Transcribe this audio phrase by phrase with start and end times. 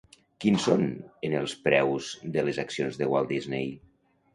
[0.45, 0.85] Quins són
[1.29, 3.75] en els preus de les accions de Walt Disney?